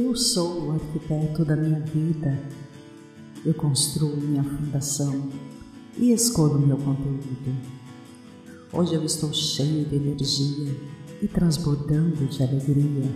Eu 0.00 0.14
sou 0.14 0.68
o 0.68 0.72
arquiteto 0.74 1.44
da 1.44 1.56
minha 1.56 1.80
vida. 1.80 2.38
Eu 3.44 3.52
construo 3.52 4.16
minha 4.16 4.44
fundação 4.44 5.28
e 5.96 6.12
escolho 6.12 6.56
meu 6.56 6.76
conteúdo. 6.76 7.56
Hoje 8.72 8.94
eu 8.94 9.04
estou 9.04 9.32
cheio 9.32 9.84
de 9.86 9.96
energia 9.96 10.72
e 11.20 11.26
transbordando 11.26 12.26
de 12.26 12.40
alegria. 12.40 13.10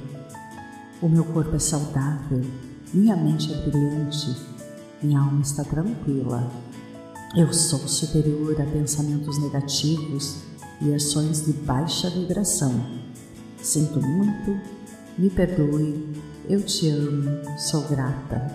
O 1.01 1.09
meu 1.09 1.25
corpo 1.27 1.55
é 1.55 1.59
saudável, 1.61 2.45
minha 2.93 3.17
mente 3.17 3.53
é 3.53 3.57
brilhante, 3.59 4.37
minha 5.01 5.21
alma 5.21 5.41
está 5.41 5.63
tranquila. 5.63 6.51
Eu 7.37 7.53
sou 7.53 7.79
superior 7.87 8.61
a 8.61 8.67
pensamentos 8.67 9.39
negativos 9.39 10.39
e 10.81 10.93
ações 10.93 11.47
de 11.47 11.53
baixa 11.53 12.11
vibração. 12.11 12.75
Sinto 13.63 14.03
muito, 14.03 14.82
me 15.19 15.29
perdoe, 15.29 16.17
eu 16.49 16.63
te 16.63 16.89
amo, 16.89 17.41
sou 17.59 17.83
grata. 17.89 18.51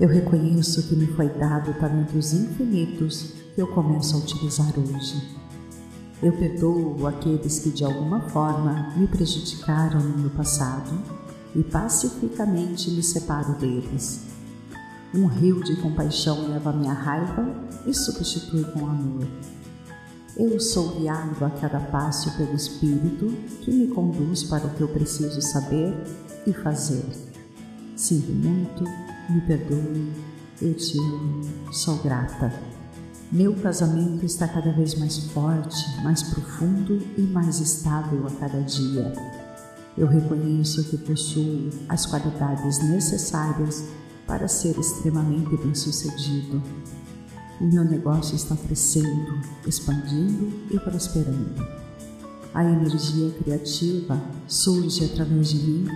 Eu 0.00 0.08
reconheço 0.08 0.88
que 0.88 0.96
me 0.96 1.06
foi 1.08 1.28
dado 1.28 1.74
talentos 1.74 2.32
infinitos 2.32 3.34
que 3.54 3.60
eu 3.60 3.66
começo 3.66 4.16
a 4.16 4.18
utilizar 4.18 4.72
hoje. 4.78 5.36
Eu 6.22 6.32
perdoo 6.32 7.06
aqueles 7.06 7.58
que 7.58 7.70
de 7.70 7.84
alguma 7.84 8.20
forma 8.30 8.92
me 8.96 9.06
prejudicaram 9.06 10.00
no 10.00 10.18
meu 10.18 10.30
passado 10.30 10.90
e 11.54 11.62
pacificamente 11.62 12.90
me 12.90 13.02
separo 13.02 13.54
deles. 13.58 14.26
Um 15.14 15.26
rio 15.26 15.62
de 15.62 15.76
compaixão 15.76 16.48
leva 16.48 16.72
minha 16.72 16.92
raiva 16.92 17.46
e 17.86 17.94
substitui 17.94 18.64
com 18.64 18.86
amor. 18.86 19.26
Eu 20.38 20.60
sou 20.60 21.00
guiado 21.00 21.44
a 21.44 21.50
cada 21.50 21.80
passo 21.80 22.30
pelo 22.36 22.54
Espírito 22.54 23.26
que 23.60 23.72
me 23.72 23.88
conduz 23.88 24.44
para 24.44 24.68
o 24.68 24.70
que 24.70 24.82
eu 24.82 24.86
preciso 24.86 25.42
saber 25.42 25.92
e 26.46 26.52
fazer. 26.52 27.04
Sinto 27.96 28.30
muito, 28.30 28.84
me 29.28 29.40
perdoe, 29.40 30.12
eu 30.62 30.74
te 30.74 30.96
amo, 30.96 31.40
sou 31.72 31.96
grata. 31.96 32.52
Meu 33.32 33.52
casamento 33.56 34.24
está 34.24 34.46
cada 34.46 34.70
vez 34.70 34.94
mais 34.94 35.18
forte, 35.32 35.84
mais 36.04 36.22
profundo 36.22 37.02
e 37.16 37.22
mais 37.22 37.58
estável 37.58 38.24
a 38.28 38.30
cada 38.30 38.60
dia. 38.60 39.12
Eu 39.96 40.06
reconheço 40.06 40.84
que 40.84 40.98
possuo 40.98 41.68
as 41.88 42.06
qualidades 42.06 42.78
necessárias 42.78 43.82
para 44.24 44.46
ser 44.46 44.78
extremamente 44.78 45.56
bem-sucedido. 45.56 46.62
O 47.60 47.64
meu 47.64 47.84
negócio 47.84 48.36
está 48.36 48.56
crescendo, 48.56 49.40
expandindo 49.66 50.52
e 50.70 50.78
prosperando. 50.78 51.66
A 52.54 52.64
energia 52.64 53.30
criativa 53.42 54.20
surge 54.46 55.04
através 55.04 55.48
de 55.48 55.56
mim 55.56 55.88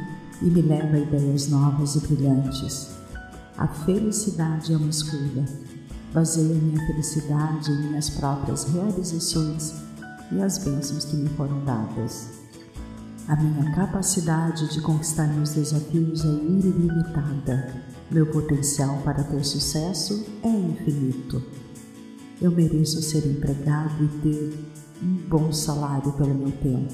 e 0.42 0.46
me 0.46 0.62
leva 0.62 0.96
a 0.96 1.00
ideias 1.00 1.48
novas 1.48 1.94
e 1.94 2.00
brilhantes. 2.00 2.90
A 3.56 3.68
felicidade 3.68 4.72
é 4.72 4.76
uma 4.76 4.90
escolha 4.90 5.44
Baseio 6.12 6.54
minha 6.56 6.86
felicidade 6.86 7.72
em 7.72 7.88
minhas 7.88 8.10
próprias 8.10 8.64
realizações 8.64 9.72
e 10.30 10.42
as 10.42 10.58
bênçãos 10.58 11.06
que 11.06 11.16
me 11.16 11.28
foram 11.30 11.64
dadas. 11.64 12.28
A 13.28 13.36
minha 13.36 13.74
capacidade 13.74 14.70
de 14.74 14.82
conquistar 14.82 15.26
meus 15.28 15.54
desafios 15.54 16.22
é 16.22 16.28
ilimitada. 16.28 17.91
Meu 18.12 18.26
potencial 18.26 18.98
para 19.02 19.24
ter 19.24 19.42
sucesso 19.42 20.26
é 20.42 20.48
infinito. 20.48 21.42
Eu 22.42 22.50
mereço 22.50 23.00
ser 23.00 23.26
empregado 23.26 24.04
e 24.04 24.08
ter 24.18 24.66
um 25.02 25.14
bom 25.30 25.50
salário 25.50 26.12
pelo 26.12 26.34
meu 26.34 26.50
tempo, 26.50 26.92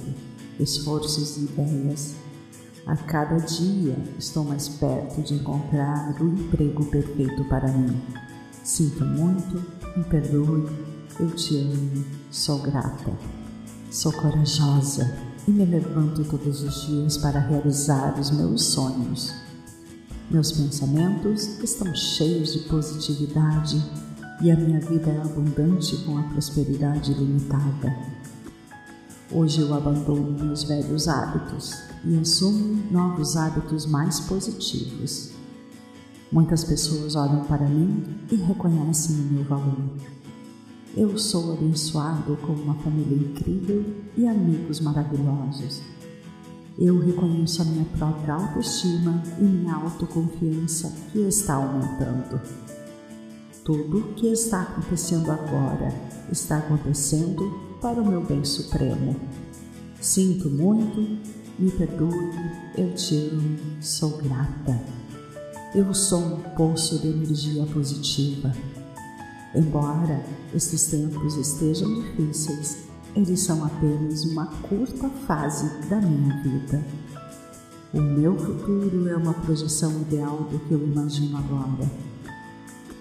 esforços 0.61 1.37
e 1.39 1.41
ideias. 1.41 2.15
A 2.87 2.97
cada 2.97 3.37
dia 3.39 3.97
estou 4.17 4.45
mais 4.45 4.69
perto 4.69 5.21
de 5.21 5.35
encontrar 5.35 6.15
o 6.23 6.29
emprego 6.29 6.85
perfeito 6.85 7.45
para 7.47 7.67
mim. 7.67 8.01
Sinto 8.63 9.05
muito, 9.05 9.57
me 9.97 10.05
perdoe, 10.05 10.69
eu 11.19 11.31
te 11.33 11.57
amo, 11.57 12.05
sou 12.31 12.61
grata. 12.61 13.13
Sou 13.91 14.13
corajosa 14.13 15.13
e 15.49 15.51
me 15.51 15.65
levanto 15.65 16.23
todos 16.23 16.63
os 16.63 16.87
dias 16.87 17.17
para 17.17 17.41
realizar 17.41 18.17
os 18.21 18.31
meus 18.31 18.67
sonhos. 18.67 19.48
Meus 20.31 20.53
pensamentos 20.53 21.59
estão 21.65 21.95
cheios 21.95 22.53
de 22.53 22.59
positividade 22.69 23.83
e 24.43 24.51
a 24.51 24.57
minha 24.57 24.79
vida 24.79 25.11
é 25.11 25.23
abundante 25.23 25.97
com 26.05 26.19
a 26.19 26.23
prosperidade 26.25 27.15
limitada. 27.15 27.97
Hoje 29.33 29.63
eu 29.63 29.73
abandono 29.73 30.45
meus 30.45 30.65
velhos 30.65 31.09
hábitos 31.09 31.73
e 32.05 32.19
assumo 32.19 32.79
novos 32.91 33.39
hábitos 33.39 33.87
mais 33.87 34.21
positivos. 34.21 35.31
Muitas 36.31 36.63
pessoas 36.63 37.17
olham 37.17 37.45
para 37.45 37.67
mim 37.67 38.05
e 38.31 38.37
reconhecem 38.37 39.17
o 39.17 39.33
meu 39.33 39.45
valor. 39.45 39.97
Eu 40.95 41.17
sou 41.17 41.55
abençoado 41.55 42.37
com 42.43 42.53
uma 42.53 42.75
família 42.75 43.17
incrível 43.17 43.83
e 44.15 44.29
amigos 44.29 44.79
maravilhosos. 44.81 45.81
Eu 46.81 46.97
reconheço 47.01 47.61
a 47.61 47.65
minha 47.65 47.85
própria 47.97 48.35
autoestima 48.35 49.21
e 49.41 49.43
minha 49.43 49.75
autoconfiança 49.75 50.93
que 51.11 51.19
está 51.23 51.55
aumentando. 51.55 52.41
Tudo 53.65 53.99
o 53.99 54.15
que 54.15 54.29
está 54.29 54.63
acontecendo 54.63 55.29
agora 55.33 55.93
está 56.31 56.59
acontecendo 56.59 57.51
para 57.81 58.01
o 58.01 58.07
meu 58.07 58.25
bem 58.25 58.45
supremo. 58.45 59.17
Sinto 60.01 60.49
muito, 60.49 61.19
me 61.59 61.69
perdoe, 61.73 62.31
eu 62.77 62.95
te 62.95 63.29
amo, 63.33 63.59
sou 63.81 64.17
grata. 64.19 64.81
Eu 65.75 65.93
sou 65.93 66.21
um 66.21 66.41
poço 66.57 67.01
de 67.01 67.09
energia 67.09 67.67
positiva. 67.67 68.53
Embora 69.53 70.25
estes 70.55 70.87
tempos 70.87 71.35
estejam 71.35 71.93
difíceis, 71.93 72.88
eles 73.19 73.41
são 73.41 73.65
apenas 73.65 74.25
uma 74.25 74.47
curta 74.47 75.09
fase 75.27 75.69
da 75.89 76.01
minha 76.01 76.41
vida. 76.41 76.85
O 77.93 78.01
meu 78.01 78.39
futuro 78.39 79.09
é 79.09 79.17
uma 79.17 79.35
projeção 79.35 79.91
ideal 80.03 80.45
do 80.45 80.59
que 80.61 80.73
eu 80.73 80.85
imagino 80.85 81.37
agora. 81.37 81.91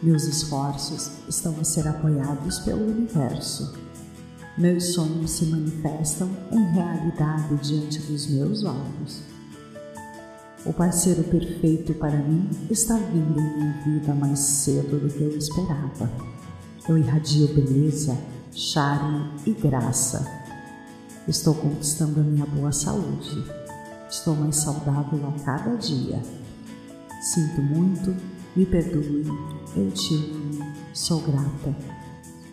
Meus 0.01 0.23
esforços 0.23 1.11
estão 1.29 1.55
a 1.59 1.63
ser 1.63 1.87
apoiados 1.87 2.59
pelo 2.59 2.89
universo. 2.89 3.75
Meus 4.57 4.93
sonhos 4.95 5.31
se 5.31 5.45
manifestam 5.45 6.29
em 6.51 6.63
realidade 6.73 7.55
diante 7.57 7.99
dos 7.99 8.27
meus 8.27 8.63
olhos. 8.63 9.21
O 10.65 10.73
parceiro 10.73 11.23
perfeito 11.25 11.93
para 11.93 12.17
mim 12.17 12.49
está 12.71 12.95
vindo 12.95 13.39
em 13.39 13.55
minha 13.55 13.83
vida 13.83 14.15
mais 14.15 14.39
cedo 14.39 14.99
do 14.99 15.13
que 15.13 15.21
eu 15.21 15.37
esperava. 15.37 16.11
Eu 16.89 16.97
irradio 16.97 17.47
beleza, 17.49 18.17
charme 18.51 19.31
e 19.45 19.51
graça. 19.51 20.25
Estou 21.27 21.53
conquistando 21.53 22.19
a 22.19 22.23
minha 22.23 22.45
boa 22.45 22.71
saúde. 22.71 23.43
Estou 24.09 24.35
mais 24.35 24.55
saudável 24.55 25.19
a 25.27 25.43
cada 25.43 25.75
dia. 25.75 26.21
Sinto 27.21 27.61
muito, 27.61 28.15
me 28.55 28.65
perdoe, 28.65 29.25
eu 29.75 29.91
te 29.91 30.15
amo, 30.15 30.73
sou 30.93 31.21
grata. 31.21 31.75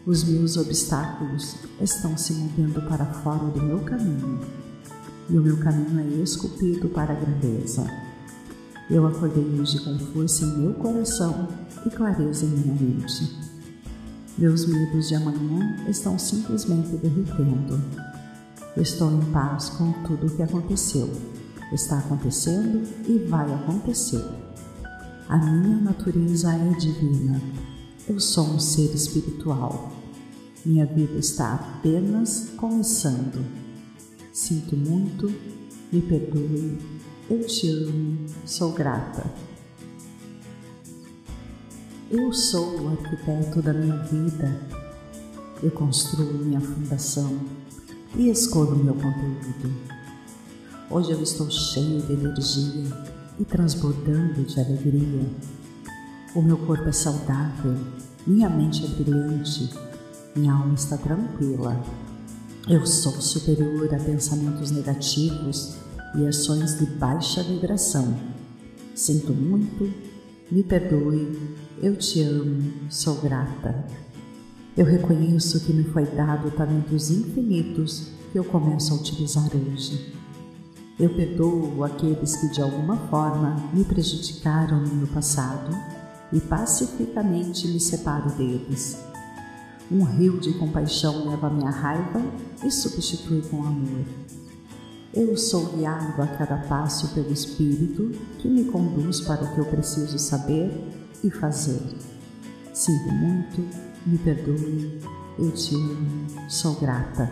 Os 0.06 0.24
meus 0.24 0.56
obstáculos 0.56 1.56
estão 1.80 2.16
se 2.16 2.32
movendo 2.34 2.82
para 2.88 3.06
fora 3.06 3.44
do 3.46 3.62
meu 3.62 3.80
caminho 3.80 4.40
e 5.28 5.38
o 5.38 5.42
meu 5.42 5.56
caminho 5.58 6.00
é 6.00 6.22
esculpido 6.22 6.88
para 6.88 7.12
a 7.12 7.16
grandeza. 7.16 7.86
Eu 8.90 9.06
acordei 9.06 9.44
hoje 9.58 9.82
com 9.82 9.98
força 9.98 10.44
em 10.44 10.58
meu 10.58 10.74
coração 10.74 11.48
e 11.86 11.90
clareza 11.90 12.44
em 12.44 12.48
minha 12.48 12.74
mente. 12.74 13.53
Meus 14.36 14.66
medos 14.66 15.08
de 15.08 15.14
amanhã 15.14 15.76
estão 15.88 16.18
simplesmente 16.18 16.96
derretendo. 16.96 17.80
Estou 18.76 19.12
em 19.12 19.24
paz 19.30 19.70
com 19.70 19.92
tudo 20.02 20.26
o 20.26 20.30
que 20.36 20.42
aconteceu, 20.42 21.08
está 21.72 21.98
acontecendo 21.98 22.82
e 23.06 23.18
vai 23.28 23.52
acontecer. 23.54 24.24
A 25.28 25.38
minha 25.38 25.76
natureza 25.76 26.52
é 26.52 26.70
divina. 26.76 27.40
Eu 28.08 28.18
sou 28.18 28.44
um 28.46 28.58
ser 28.58 28.92
espiritual. 28.92 29.92
Minha 30.66 30.84
vida 30.84 31.16
está 31.16 31.54
apenas 31.54 32.50
começando. 32.56 33.44
Sinto 34.32 34.76
muito, 34.76 35.32
me 35.92 36.02
perdoe, 36.02 36.78
eu 37.30 37.46
te 37.46 37.68
amo, 37.70 38.26
sou 38.44 38.72
grata. 38.72 39.53
Eu 42.10 42.32
sou 42.32 42.80
o 42.80 42.88
arquiteto 42.90 43.62
da 43.62 43.72
minha 43.72 43.96
vida. 43.98 44.60
Eu 45.62 45.70
construo 45.70 46.32
minha 46.34 46.60
fundação 46.60 47.40
e 48.16 48.28
escolho 48.28 48.76
meu 48.76 48.94
conteúdo. 48.94 49.74
Hoje 50.90 51.12
eu 51.12 51.22
estou 51.22 51.50
cheio 51.50 52.02
de 52.02 52.12
energia 52.12 52.84
e 53.38 53.44
transbordando 53.44 54.42
de 54.42 54.60
alegria. 54.60 55.26
O 56.34 56.42
meu 56.42 56.58
corpo 56.58 56.88
é 56.88 56.92
saudável, 56.92 57.76
minha 58.26 58.48
mente 58.48 58.84
é 58.84 58.88
brilhante, 58.88 59.70
minha 60.36 60.52
alma 60.52 60.74
está 60.74 60.96
tranquila 60.96 61.82
eu 62.66 62.86
sou 62.86 63.12
superior 63.20 63.94
a 63.94 63.98
pensamentos 63.98 64.70
negativos 64.70 65.74
e 66.14 66.26
ações 66.26 66.78
de 66.78 66.86
baixa 66.86 67.42
vibração. 67.42 68.16
Sinto 68.94 69.34
muito, 69.34 69.92
me 70.50 70.62
perdoe, 70.62 71.56
eu 71.82 71.96
te 71.96 72.20
amo, 72.22 72.72
sou 72.90 73.16
grata. 73.16 73.86
Eu 74.76 74.84
reconheço 74.84 75.64
que 75.64 75.72
me 75.72 75.84
foi 75.84 76.04
dado 76.04 76.50
talentos 76.50 77.10
infinitos 77.10 78.08
que 78.30 78.38
eu 78.38 78.44
começo 78.44 78.92
a 78.92 78.96
utilizar 78.96 79.48
hoje. 79.54 80.12
Eu 80.98 81.10
perdoo 81.14 81.82
aqueles 81.82 82.36
que 82.36 82.48
de 82.48 82.60
alguma 82.60 82.96
forma 83.08 83.56
me 83.72 83.84
prejudicaram 83.84 84.80
no 84.80 84.94
meu 84.94 85.06
passado 85.08 85.74
e 86.32 86.40
pacificamente 86.40 87.66
me 87.68 87.80
separo 87.80 88.30
deles. 88.36 88.98
Um 89.90 90.04
rio 90.04 90.38
de 90.38 90.52
compaixão 90.54 91.28
leva 91.28 91.50
minha 91.50 91.70
raiva 91.70 92.22
e 92.64 92.70
substitui 92.70 93.42
com 93.42 93.62
amor. 93.62 94.04
Eu 95.16 95.36
sou 95.36 95.66
guiado 95.66 96.20
a 96.20 96.26
cada 96.26 96.56
passo 96.56 97.14
pelo 97.14 97.32
Espírito 97.32 98.10
que 98.38 98.48
me 98.48 98.64
conduz 98.64 99.20
para 99.20 99.44
o 99.44 99.54
que 99.54 99.60
eu 99.60 99.64
preciso 99.66 100.18
saber 100.18 100.72
e 101.22 101.30
fazer. 101.30 101.80
Sinto 102.72 103.12
muito, 103.12 103.60
me 104.04 104.18
perdoe, 104.18 105.00
eu 105.38 105.52
te 105.52 105.76
amo, 105.76 106.26
sou 106.50 106.74
grata. 106.80 107.30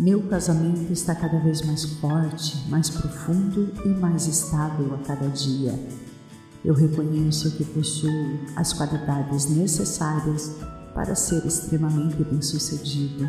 Meu 0.00 0.22
casamento 0.28 0.90
está 0.94 1.14
cada 1.14 1.38
vez 1.40 1.60
mais 1.60 1.84
forte, 1.84 2.66
mais 2.70 2.88
profundo 2.88 3.70
e 3.84 3.88
mais 3.88 4.26
estável 4.26 4.94
a 4.94 4.98
cada 5.06 5.28
dia. 5.28 5.78
Eu 6.64 6.72
reconheço 6.72 7.50
que 7.50 7.66
possuo 7.66 8.38
as 8.56 8.72
qualidades 8.72 9.44
necessárias 9.50 10.56
para 10.94 11.14
ser 11.14 11.44
extremamente 11.44 12.24
bem-sucedido 12.24 13.28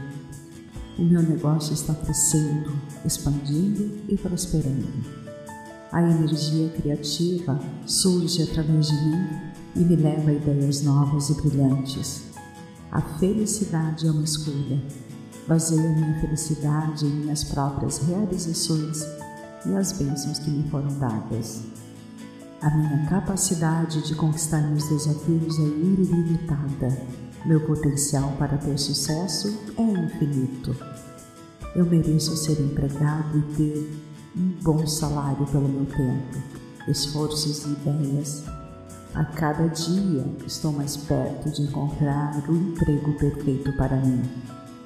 o 0.97 1.03
meu 1.03 1.21
negócio 1.21 1.74
está 1.74 1.94
crescendo, 1.94 2.71
expandindo 3.03 4.00
e 4.07 4.18
prosperando. 4.18 4.88
A 5.92 6.01
energia 6.01 6.69
criativa 6.69 7.59
surge 7.86 8.44
através 8.44 8.88
de 8.88 8.94
mim 8.94 9.27
e 9.75 9.80
me 9.80 9.95
leva 9.95 10.30
a 10.30 10.33
ideias 10.33 10.81
novas 10.83 11.30
e 11.30 11.33
brilhantes. 11.36 12.24
A 12.92 13.01
felicidade 13.01 14.07
é 14.07 14.12
uma 14.12 14.24
escolha. 14.24 14.81
Baseio 15.47 15.95
minha 15.95 16.19
felicidade 16.21 17.06
em 17.06 17.09
minhas 17.09 17.44
próprias 17.44 18.00
realizações 18.00 19.06
e 19.65 19.75
as 19.75 19.91
bênçãos 19.91 20.39
que 20.39 20.50
me 20.50 20.68
foram 20.69 20.88
dadas. 20.98 21.62
A 22.62 22.69
minha 22.75 23.06
capacidade 23.07 24.01
de 24.01 24.15
conquistar 24.15 24.62
meus 24.62 24.88
desafios 24.89 25.59
é 25.59 25.63
ilimitada 25.63 27.25
meu 27.45 27.59
potencial 27.62 28.31
para 28.39 28.57
ter 28.57 28.77
sucesso 28.77 29.56
é 29.77 29.81
infinito. 29.81 30.75
Eu 31.75 31.86
mereço 31.86 32.36
ser 32.36 32.59
empregado 32.59 33.38
e 33.38 33.56
ter 33.56 34.01
um 34.36 34.50
bom 34.63 34.86
salário 34.88 35.45
pelo 35.47 35.68
meu 35.68 35.86
tempo, 35.86 36.42
esforços 36.88 37.65
e 37.65 37.69
ideias. 37.69 38.44
A 39.13 39.24
cada 39.24 39.68
dia 39.68 40.25
estou 40.45 40.71
mais 40.71 40.97
perto 40.97 41.51
de 41.51 41.62
encontrar 41.62 42.44
o 42.50 42.56
emprego 42.56 43.13
perfeito 43.13 43.71
para 43.74 43.95
mim. 43.98 44.24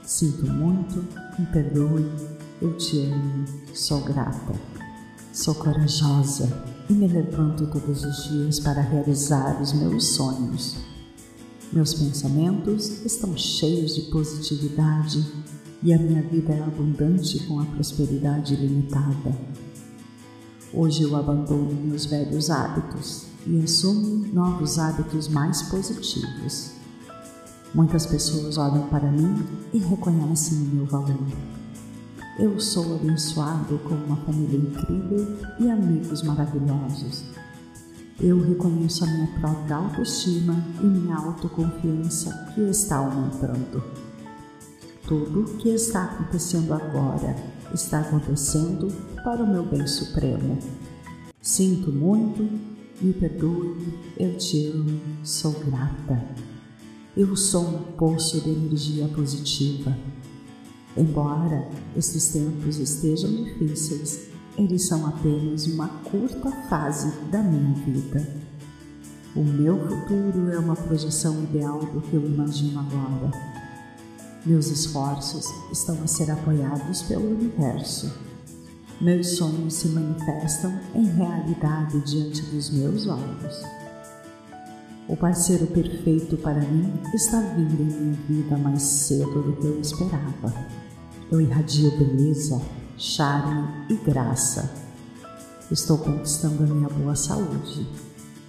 Sinto 0.04 0.46
muito, 0.46 1.06
me 1.40 1.46
perdoe, 1.48 2.12
eu 2.62 2.76
te 2.78 3.06
amo, 3.06 3.46
sou 3.74 4.02
grata. 4.02 4.54
Sou 5.32 5.56
corajosa 5.56 6.52
e 6.90 6.94
me 6.94 7.08
levanto 7.08 7.68
todos 7.68 8.04
os 8.04 8.24
dias 8.30 8.60
para 8.60 8.82
realizar 8.82 9.62
os 9.62 9.72
meus 9.74 10.08
sonhos. 10.10 10.89
Meus 11.72 11.94
pensamentos 11.94 13.06
estão 13.06 13.38
cheios 13.38 13.94
de 13.94 14.02
positividade 14.10 15.24
e 15.84 15.94
a 15.94 16.00
minha 16.00 16.24
vida 16.24 16.52
é 16.52 16.64
abundante 16.64 17.46
com 17.46 17.60
a 17.60 17.66
prosperidade 17.66 18.56
ilimitada. 18.56 19.38
Hoje 20.74 21.04
eu 21.04 21.16
abandono 21.16 21.72
meus 21.72 22.08
velhos 22.08 22.50
hábitos 22.50 23.28
e 23.46 23.62
assumo 23.62 24.26
novos 24.34 24.80
hábitos 24.80 25.28
mais 25.28 25.62
positivos. 25.62 26.72
Muitas 27.76 28.08
pessoas 28.08 28.58
olham 28.58 28.88
para 28.88 29.12
mim 29.12 29.46
e 29.72 29.78
reconhecem 29.78 30.58
o 30.58 30.76
meu 30.76 30.86
valor. 30.88 31.28
Eu 32.40 32.60
sou 32.60 32.96
abençoado 32.96 33.78
com 33.88 33.94
uma 33.94 34.18
família 34.18 34.58
incrível 34.58 35.38
e 35.60 35.70
amigos 35.70 36.24
maravilhosos 36.24 37.26
eu 38.22 38.40
reconheço 38.42 39.04
a 39.06 39.08
minha 39.08 39.28
própria 39.40 39.78
autoestima 39.78 40.62
e 40.82 40.86
minha 40.86 41.16
autoconfiança 41.16 42.52
que 42.54 42.62
está 42.62 42.98
aumentando. 42.98 43.82
Tudo 45.08 45.42
o 45.42 45.58
que 45.58 45.70
está 45.70 46.04
acontecendo 46.04 46.74
agora 46.74 47.36
está 47.74 48.02
acontecendo 48.02 48.88
para 49.24 49.42
o 49.42 49.48
meu 49.48 49.66
bem 49.66 49.88
supremo. 49.88 50.60
Sinto 51.42 51.92
muito, 51.92 52.44
me 53.02 53.14
perdoe, 53.14 53.78
eu 54.18 54.38
te 54.38 54.68
amo, 54.68 55.00
sou 55.24 55.54
grata. 55.54 56.22
Eu 57.16 57.36
sou 57.36 57.64
um 57.64 57.84
poço 57.94 58.42
de 58.42 58.50
energia 58.50 59.08
positiva. 59.08 59.98
Embora 60.98 61.70
estes 61.96 62.30
tempos 62.30 62.78
estejam 62.78 63.32
difíceis, 63.32 64.29
eles 64.58 64.88
são 64.88 65.06
apenas 65.08 65.68
uma 65.68 65.88
curta 65.88 66.52
fase 66.70 67.12
da 67.32 67.42
minha 67.42 67.74
vida. 67.86 68.28
O 69.36 69.44
meu 69.44 69.78
futuro 69.88 70.52
é 70.52 70.60
uma 70.60 70.76
projeção 70.76 71.44
ideal 71.44 71.80
do 71.80 72.02
que 72.02 72.16
eu 72.16 72.26
imagino 72.26 72.80
agora. 72.80 73.32
Meus 74.46 74.68
esforços 74.68 75.46
estão 75.72 76.02
a 76.04 76.08
ser 76.08 76.32
apoiados 76.32 77.04
pelo 77.04 77.30
universo. 77.30 78.12
Meus 79.00 79.38
sonhos 79.38 79.76
se 79.76 79.90
manifestam 79.90 80.78
em 80.96 81.06
realidade 81.06 82.00
diante 82.02 82.42
dos 82.44 82.70
meus 82.70 83.08
olhos. 83.08 83.64
O 85.08 85.16
parceiro 85.16 85.68
perfeito 85.68 86.38
para 86.38 86.62
mim 86.62 86.94
está 87.14 87.40
vindo 87.40 87.82
em 87.82 87.86
minha 87.86 88.14
vida 88.28 88.58
mais 88.58 88.82
cedo 88.82 89.42
do 89.42 89.54
que 89.54 89.66
eu 89.66 89.80
esperava. 89.80 90.54
Eu 91.32 91.42
irradio 91.42 91.92
beleza, 91.98 92.62
charme 93.00 93.66
e 93.90 93.96
graça. 93.96 94.70
Estou 95.72 95.98
conquistando 95.98 96.64
a 96.64 96.68
minha 96.68 96.90
boa 96.90 97.16
saúde. 97.16 97.88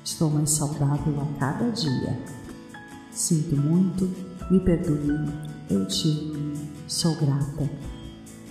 Estou 0.05 0.29
mais 0.29 0.51
saudável 0.51 1.21
a 1.21 1.39
cada 1.39 1.71
dia. 1.71 2.19
Sinto 3.13 3.57
muito, 3.57 4.11
me 4.51 4.59
perdoe, 4.59 5.33
eu 5.71 5.87
te 5.87 6.33
amo, 6.35 6.55
sou 6.89 7.15
grata. 7.15 7.71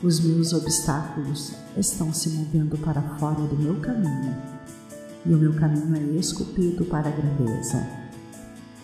Os 0.01 0.21
meus 0.21 0.53
obstáculos 0.53 1.51
estão 1.75 2.13
se 2.13 2.29
movendo 2.29 2.77
para 2.77 3.01
fora 3.17 3.41
do 3.41 3.57
meu 3.57 3.75
caminho 3.81 4.37
e 5.25 5.33
o 5.33 5.37
meu 5.37 5.53
caminho 5.53 5.97
é 5.97 6.19
esculpido 6.19 6.85
para 6.85 7.09
a 7.09 7.11
grandeza. 7.11 7.85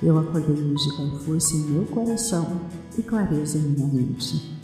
Eu 0.03 0.19
acordei 0.19 0.61
hoje 0.61 0.97
com 0.97 1.17
força 1.19 1.55
em 1.55 1.61
meu 1.61 1.85
coração 1.85 2.59
e 2.97 3.01
clareza 3.01 3.57
em 3.57 3.61
minha 3.61 3.87
mente. 3.87 4.54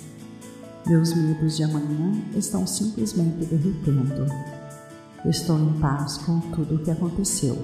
Meus 0.92 1.14
medos 1.14 1.56
de 1.56 1.64
amanhã 1.64 2.22
estão 2.36 2.68
simplesmente 2.68 3.46
derretendo. 3.46 4.26
Estou 5.24 5.58
em 5.58 5.80
paz 5.80 6.18
com 6.18 6.42
tudo 6.52 6.76
o 6.76 6.80
que 6.80 6.92
aconteceu, 6.92 7.58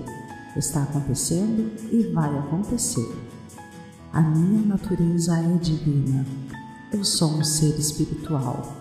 está 0.55 0.83
acontecendo 0.83 1.69
e 1.91 2.03
vai 2.13 2.39
acontecer. 2.39 3.05
A 4.13 4.21
minha 4.21 4.65
natureza 4.67 5.37
é 5.39 5.57
divina. 5.57 6.25
Eu 6.93 7.03
sou 7.03 7.31
um 7.31 7.43
ser 7.43 7.77
espiritual. 7.77 8.77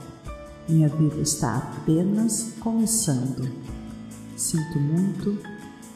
Minha 0.69 0.91
vida 0.91 1.17
está 1.17 1.57
apenas 1.57 2.53
começando. 2.61 3.51
Sinto 4.37 4.79
muito, 4.79 5.43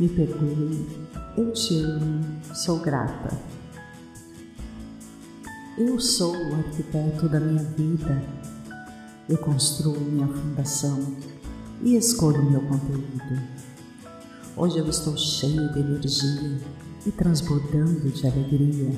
me 0.01 0.09
perdoe, 0.09 0.89
eu 1.37 1.53
te 1.53 1.79
amo, 1.79 2.25
sou 2.53 2.81
grata. 2.81 3.60
Eu 5.79 6.01
sou 6.01 6.37
o 6.37 6.55
arquiteto 6.57 7.29
da 7.29 7.39
minha 7.39 7.63
vida. 7.63 8.23
Eu 9.29 9.39
construo 9.39 9.99
minha 10.01 10.27
fundação 10.27 11.17
e 11.83 11.97
escolho 11.97 12.43
meu 12.51 12.61
conteúdo. 12.63 13.41
Hoje 14.57 14.79
eu 14.79 14.89
estou 14.89 15.17
cheio 15.17 15.73
de 15.73 15.79
energia 15.79 16.61
e 17.07 17.13
transbordando 17.13 18.11
de 18.11 18.27
alegria. 18.27 18.91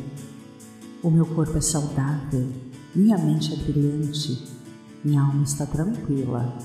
O 1.03 1.11
meu 1.11 1.27
corpo 1.27 1.59
é 1.59 1.61
saudável, 1.61 2.49
minha 2.95 3.19
mente 3.19 3.53
é 3.53 3.57
brilhante, 3.57 4.43
minha 5.05 5.21
alma 5.21 5.45
está 5.45 5.67
tranquila. 5.67 6.59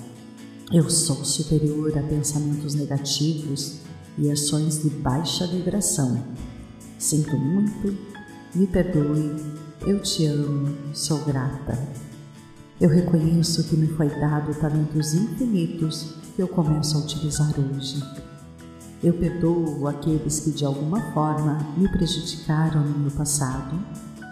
Eu 0.71 0.89
sou 0.89 1.23
superior 1.25 1.95
a 1.97 2.01
pensamentos 2.01 2.73
negativos 2.73 3.79
e 4.17 4.31
ações 4.31 4.81
de 4.81 4.89
baixa 4.89 5.45
vibração. 5.45 6.23
Sinto 6.97 7.37
muito, 7.37 7.95
me 8.55 8.65
perdoe 8.65 9.66
eu 9.81 9.99
te 10.01 10.25
amo, 10.25 10.75
sou 10.93 11.19
grata. 11.19 11.77
Eu 12.79 12.89
reconheço 12.89 13.63
que 13.63 13.75
me 13.75 13.87
foi 13.87 14.09
dado 14.09 14.53
talentos 14.59 15.13
infinitos 15.13 16.15
que 16.35 16.41
eu 16.41 16.47
começo 16.47 16.97
a 16.97 17.01
utilizar 17.01 17.53
hoje. 17.59 18.03
Eu 19.03 19.13
perdoo 19.13 19.87
aqueles 19.87 20.39
que 20.39 20.51
de 20.51 20.65
alguma 20.65 21.01
forma 21.13 21.59
me 21.77 21.87
prejudicaram 21.87 22.81
no 22.81 22.99
meu 22.99 23.11
passado 23.11 23.79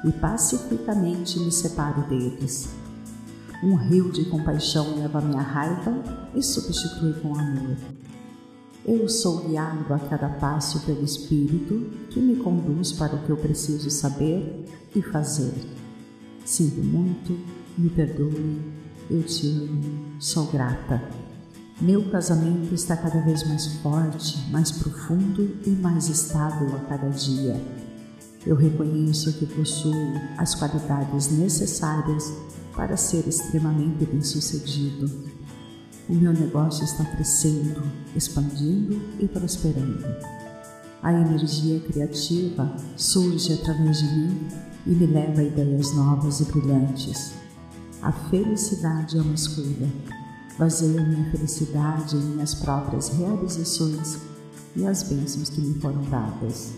e 0.04 0.12
pacificamente 0.12 1.40
me 1.40 1.52
separo 1.52 2.08
deles. 2.08 2.70
Um 3.64 3.76
rio 3.76 4.12
de 4.12 4.26
compaixão 4.26 4.98
leva 4.98 5.22
minha 5.22 5.42
raiva 5.42 5.94
e 6.36 6.44
substitui 6.44 7.14
com 7.14 7.34
amor. 7.34 7.78
Eu 8.88 9.10
sou 9.10 9.48
guiado 9.48 9.92
a 9.92 9.98
cada 9.98 10.30
passo 10.30 10.82
pelo 10.82 11.04
Espírito 11.04 11.90
que 12.12 12.20
me 12.20 12.36
conduz 12.36 12.92
para 12.92 13.16
o 13.16 13.24
que 13.24 13.32
eu 13.32 13.38
preciso 13.38 13.90
saber 13.90 14.64
e 14.96 15.02
fazer. 15.02 15.56
Sinto 16.46 16.84
muito, 16.84 17.36
me 17.76 17.90
perdoe, 17.90 18.62
eu 19.10 19.24
te 19.24 19.48
amo, 19.48 20.20
sou 20.20 20.46
grata. 20.52 21.02
Meu 21.82 22.12
casamento 22.12 22.76
está 22.76 22.96
cada 22.96 23.22
vez 23.22 23.44
mais 23.48 23.66
forte, 23.78 24.38
mais 24.52 24.72
profundo 24.72 25.58
e 25.66 25.72
mais 25.72 26.08
estável 26.08 26.76
a 26.76 26.80
cada 26.82 27.10
dia. 27.10 27.60
Eu 28.46 28.56
reconheço 28.56 29.34
que 29.34 29.48
possuo 29.48 30.14
as 30.38 30.54
qualidades 30.54 31.32
necessárias 31.32 32.32
para 32.76 32.96
ser 32.96 33.28
extremamente 33.28 34.06
bem-sucedido. 34.06 35.35
O 36.08 36.14
meu 36.14 36.34
negócio 36.34 36.84
está 36.84 37.04
crescendo, 37.04 37.82
expandindo 38.16 39.02
e 39.20 39.28
prosperando. 39.28 40.06
A 41.02 41.14
energia 41.14 41.80
criativa 41.80 42.76
surge 42.96 43.54
através 43.54 44.00
de 44.00 44.06
mim 44.06 44.48
e 44.86 44.92
me 44.92 45.06
leva 45.08 45.42
a 45.42 45.44
ideias 45.44 45.94
novas 45.96 46.40
e 46.40 46.46
brilhantes. 46.46 47.34
A 48.02 48.12
felicidade 48.12 49.18
é 49.18 49.22
uma 49.22 49.34
escolha 49.34 49.90
Baseio 50.58 51.06
minha 51.06 51.30
felicidade 51.32 52.16
em 52.16 52.22
minhas 52.22 52.54
próprias 52.54 53.10
realizações 53.10 54.20
e 54.74 54.88
as 54.88 55.04
bênçãos 55.04 55.50
que 55.50 55.60
me 55.60 55.78
foram 55.82 56.02
dadas. 56.04 56.72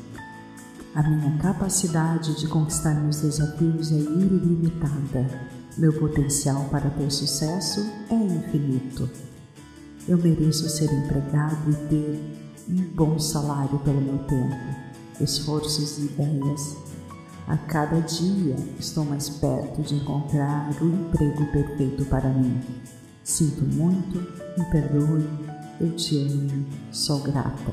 A 0.96 1.04
minha 1.08 1.38
capacidade 1.38 2.40
de 2.40 2.48
conquistar 2.48 2.96
meus 2.96 3.22
desafios 3.22 3.92
é 3.92 3.96
ilimitada. 3.96 5.57
Meu 5.78 5.94
potencial 5.94 6.66
para 6.72 6.90
ter 6.90 7.12
sucesso 7.12 7.86
é 8.10 8.16
infinito. 8.16 9.08
Eu 10.08 10.18
mereço 10.18 10.68
ser 10.68 10.92
empregado 10.92 11.70
e 11.70 11.76
ter 11.88 12.20
um 12.68 12.82
bom 12.96 13.20
salário 13.20 13.78
pelo 13.80 14.02
meu 14.02 14.18
tempo, 14.26 14.56
esforços 15.22 16.00
e 16.00 16.06
ideias. 16.06 16.76
A 17.48 17.56
cada 17.58 18.00
dia 18.00 18.56
estou 18.80 19.06
mais 19.06 19.30
perto 19.30 19.84
de 19.84 19.96
encontrar 19.96 20.72
o 20.82 20.86
emprego 20.86 21.46
perfeito 21.52 22.06
para 22.06 22.28
mim. 22.28 22.60
Sinto 23.24 23.64
muito, 23.64 24.18
me 24.58 24.66
perdoe, 24.72 25.30
eu 25.80 25.96
te 25.96 26.18
amo, 26.18 26.66
sou 26.92 27.20
grata. 27.20 27.72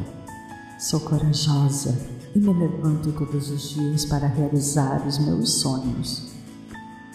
Sou 0.78 1.00
corajosa 1.00 1.98
e 2.34 2.38
me 2.38 2.52
levanto 2.52 3.12
todos 3.12 3.48
os 3.48 3.70
dias 3.70 4.04
para 4.04 4.26
realizar 4.26 5.06
os 5.06 5.18
meus 5.18 5.54
sonhos. 5.54 6.33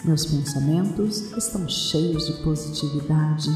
Meus 0.02 0.24
pensamentos 0.24 1.30
estão 1.36 1.68
cheios 1.68 2.26
de 2.26 2.42
positividade 2.42 3.50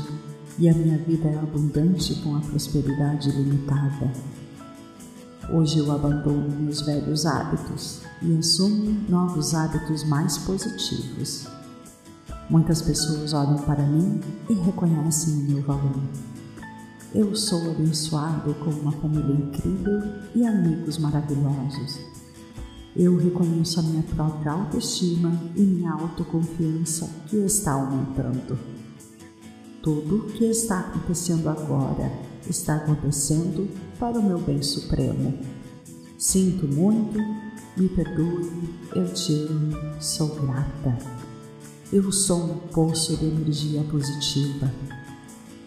e 0.58 0.68
a 0.68 0.74
minha 0.74 0.98
vida 0.98 1.26
é 1.26 1.38
abundante 1.38 2.14
com 2.16 2.36
a 2.36 2.40
prosperidade 2.40 3.30
limitada. 3.30 4.12
Hoje 5.50 5.78
eu 5.78 5.90
abandono 5.90 6.50
meus 6.60 6.82
velhos 6.82 7.24
hábitos 7.24 8.02
e 8.20 8.36
assumo 8.36 8.94
novos 9.08 9.54
hábitos 9.54 10.04
mais 10.04 10.36
positivos. 10.36 11.46
Muitas 12.50 12.82
pessoas 12.82 13.32
olham 13.32 13.56
para 13.62 13.82
mim 13.82 14.20
e 14.50 14.52
reconhecem 14.52 15.32
o 15.32 15.50
meu 15.50 15.62
valor. 15.62 15.98
Eu 17.14 17.34
sou 17.34 17.70
abençoado 17.70 18.52
com 18.56 18.70
uma 18.70 18.92
família 18.92 19.34
incrível 19.34 20.02
e 20.34 20.46
amigos 20.46 20.98
maravilhosos. 20.98 22.13
Eu 22.96 23.16
reconheço 23.16 23.80
a 23.80 23.82
minha 23.82 24.04
própria 24.04 24.52
autoestima 24.52 25.32
e 25.56 25.62
minha 25.62 25.92
autoconfiança 25.92 27.10
que 27.26 27.36
está 27.38 27.72
aumentando. 27.72 28.56
Tudo 29.82 30.18
o 30.18 30.26
que 30.26 30.44
está 30.44 30.78
acontecendo 30.78 31.48
agora 31.48 32.12
está 32.48 32.76
acontecendo 32.76 33.68
para 33.98 34.16
o 34.16 34.22
meu 34.22 34.38
bem 34.38 34.62
supremo. 34.62 35.36
Sinto 36.16 36.68
muito, 36.68 37.18
me 37.76 37.88
perdoe, 37.88 38.48
eu 38.94 39.12
te 39.12 39.32
amo, 39.32 39.76
sou 40.00 40.28
grata. 40.36 40.96
Eu 41.92 42.12
sou 42.12 42.44
um 42.44 42.58
poço 42.68 43.16
de 43.16 43.26
energia 43.26 43.82
positiva. 43.90 44.72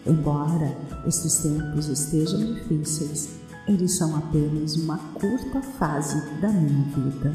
Embora 0.06 0.74
estes 1.06 1.40
tempos 1.40 1.88
estejam 1.88 2.54
difíceis, 2.54 3.38
eles 3.68 3.92
são 3.92 4.16
apenas 4.16 4.76
uma 4.76 4.96
curta 4.96 5.60
fase 5.60 6.20
da 6.40 6.48
minha 6.48 6.84
vida. 6.84 7.32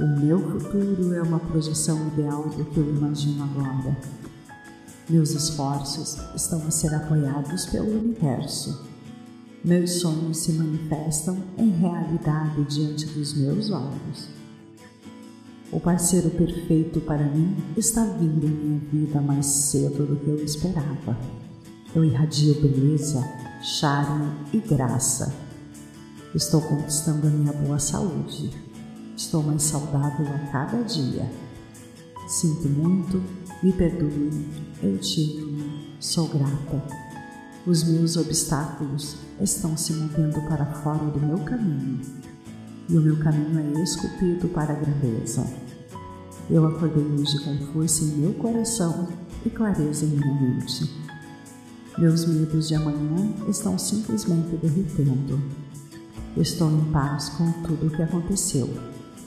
O 0.00 0.06
meu 0.20 0.40
futuro 0.40 1.14
é 1.14 1.22
uma 1.22 1.38
projeção 1.38 2.08
ideal 2.08 2.48
do 2.48 2.64
que 2.64 2.78
eu 2.78 2.90
imagino 2.90 3.44
agora. 3.44 3.96
Meus 5.08 5.30
esforços 5.30 6.18
estão 6.34 6.66
a 6.66 6.70
ser 6.70 6.92
apoiados 6.94 7.66
pelo 7.66 7.98
universo. 8.00 8.84
Meus 9.64 10.00
sonhos 10.00 10.38
se 10.38 10.52
manifestam 10.54 11.36
em 11.56 11.70
realidade 11.70 12.64
diante 12.64 13.06
dos 13.06 13.34
meus 13.34 13.70
olhos. 13.70 14.28
O 15.70 15.78
parceiro 15.78 16.30
perfeito 16.30 17.00
para 17.00 17.24
mim 17.24 17.56
está 17.76 18.04
vindo 18.04 18.44
em 18.44 18.50
minha 18.50 18.80
vida 18.90 19.20
mais 19.20 19.46
cedo 19.46 20.04
do 20.04 20.16
que 20.16 20.28
eu 20.28 20.44
esperava. 20.44 21.16
Eu 21.94 22.04
irradio 22.04 22.54
beleza, 22.60 23.22
charme 23.62 24.28
e 24.52 24.58
graça. 24.58 25.32
Estou 26.34 26.60
conquistando 26.60 27.28
a 27.28 27.30
minha 27.30 27.52
boa 27.52 27.78
saúde. 27.78 28.50
Estou 29.16 29.40
mais 29.40 29.62
saudável 29.62 30.26
a 30.26 30.38
cada 30.50 30.82
dia. 30.82 31.30
Sinto 32.26 32.68
muito, 32.68 33.22
me 33.62 33.72
perdoe, 33.72 34.48
eu 34.82 34.98
te 34.98 35.38
amo, 35.38 35.94
sou 36.00 36.26
grata. 36.26 36.82
Os 37.64 37.84
meus 37.84 38.16
obstáculos 38.16 39.16
estão 39.40 39.76
se 39.76 39.92
movendo 39.92 40.40
para 40.48 40.66
fora 40.66 41.04
do 41.04 41.20
meu 41.20 41.38
caminho 41.38 42.00
e 42.88 42.96
o 42.96 43.00
meu 43.00 43.16
caminho 43.18 43.60
é 43.60 43.82
esculpido 43.82 44.48
para 44.48 44.72
a 44.72 44.76
grandeza. 44.76 45.46
Eu 46.50 46.66
acordei 46.66 47.04
hoje 47.04 47.38
com 47.44 47.56
força 47.72 48.02
em 48.02 48.08
meu 48.08 48.34
coração 48.34 49.08
e 49.46 49.50
clareza 49.50 50.04
em 50.04 50.08
minha 50.08 50.40
mente. 50.40 51.11
Meus 51.98 52.24
medos 52.24 52.68
de 52.68 52.74
amanhã 52.74 53.34
estão 53.48 53.78
simplesmente 53.78 54.56
derretendo. 54.56 55.38
Estou 56.36 56.70
em 56.70 56.84
paz 56.90 57.28
com 57.30 57.52
tudo 57.62 57.86
o 57.86 57.90
que 57.90 58.02
aconteceu, 58.02 58.68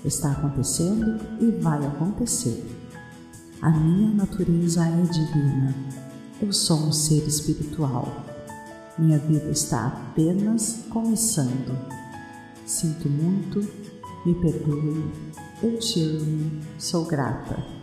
está 0.03 0.31
acontecendo 0.31 1.19
e 1.39 1.51
vai 1.61 1.85
acontecer. 1.85 2.65
A 3.61 3.69
minha 3.69 4.09
natureza 4.15 4.83
é 4.83 5.01
divina. 5.03 5.75
Eu 6.41 6.51
sou 6.51 6.87
um 6.87 6.91
ser 6.91 7.27
espiritual. 7.27 8.25
Minha 8.97 9.19
vida 9.19 9.49
está 9.49 9.87
apenas 9.87 10.85
começando. 10.89 11.77
Sinto 12.65 13.07
muito, 13.07 13.59
me 14.25 14.33
perdoe, 14.35 15.05
eu 15.61 15.77
te 15.77 16.01
amo, 16.01 16.61
sou 16.79 17.05
grata. 17.05 17.74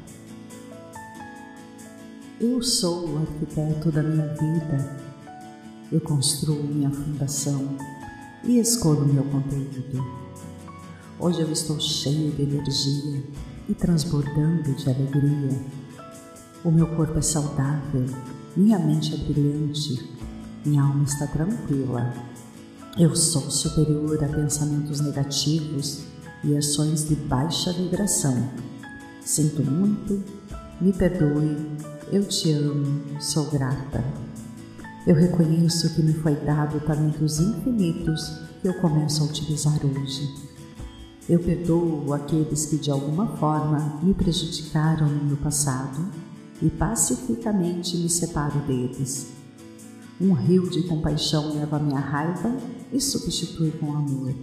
Eu 2.43 2.61
sou 2.61 3.09
o 3.09 3.19
arquiteto 3.19 3.93
da 3.93 4.03
minha 4.03 4.27
vida. 4.27 4.97
Eu 5.93 6.01
construo 6.01 6.63
minha 6.63 6.91
fundação 6.91 7.77
e 8.43 8.59
escolho 8.59 9.07
meu 9.07 9.25
conteúdo. 9.25 10.05
Hoje 11.21 11.41
eu 11.41 11.53
estou 11.53 11.79
cheio 11.79 12.33
de 12.33 12.43
energia 12.43 13.23
e 13.69 13.75
transbordando 13.75 14.75
de 14.75 14.91
alegria. 14.91 15.65
O 16.65 16.71
meu 16.73 16.89
corpo 16.97 17.17
é 17.17 17.23
saudável, 17.23 18.07
minha 18.57 18.79
mente 18.79 19.15
é 19.15 19.19
brilhante, 19.19 20.11
minha 20.65 20.83
alma 20.83 21.05
está 21.05 21.27
tranquila 21.29 22.13
eu 22.99 23.17
sou 23.17 23.51
superior 23.51 24.23
a 24.23 24.29
pensamentos 24.29 25.01
negativos 25.01 26.03
e 26.45 26.55
ações 26.55 27.09
de 27.09 27.15
baixa 27.15 27.73
vibração. 27.73 28.51
Sinto 29.23 29.63
muito, 29.63 30.23
me 30.79 30.93
perdoe, 30.93 31.57
eu 32.13 32.23
te 32.29 32.53
amo, 32.53 33.03
sou 33.19 33.47
grata. 33.47 34.05
Eu 35.07 35.15
reconheço 35.15 35.95
que 35.95 36.03
me 36.03 36.13
foi 36.13 36.35
dado 36.37 36.79
talentos 36.81 37.41
infinitos 37.41 38.39
que 38.61 38.69
eu 38.69 38.75
começo 38.75 39.23
a 39.23 39.27
utilizar 39.27 39.81
hoje. 39.83 40.29
Eu 41.27 41.39
perdoo 41.39 42.13
aqueles 42.13 42.67
que 42.67 42.77
de 42.77 42.91
alguma 42.91 43.29
forma 43.39 43.99
me 44.03 44.13
prejudicaram 44.13 45.09
no 45.09 45.25
meu 45.25 45.39
passado 45.39 46.07
e 46.61 46.69
pacificamente 46.69 47.97
me 47.97 48.11
separo 48.11 48.61
deles. 48.67 49.29
Um 50.21 50.35
rio 50.35 50.69
de 50.69 50.83
compaixão 50.83 51.55
leva 51.55 51.79
minha 51.79 51.99
raiva 51.99 52.55
e 52.93 53.01
substitui 53.01 53.71
com 53.71 53.91
amor. 53.91 54.35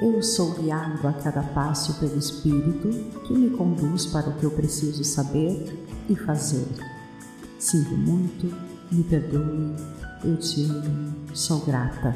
Eu 0.00 0.22
sou 0.22 0.52
guiado 0.54 1.08
a 1.08 1.12
cada 1.12 1.42
passo 1.42 1.94
pelo 1.94 2.16
Espírito 2.16 2.88
que 3.26 3.34
me 3.34 3.50
conduz 3.50 4.06
para 4.06 4.30
o 4.30 4.34
que 4.34 4.44
eu 4.44 4.50
preciso 4.52 5.02
saber 5.02 5.84
e 6.08 6.14
fazer. 6.14 6.68
Sinto 7.58 7.96
muito, 7.96 8.46
me 8.92 9.02
perdoe, 9.02 9.74
eu 10.22 10.36
te 10.36 10.62
amo, 10.66 11.14
sou 11.34 11.66
grata. 11.66 12.14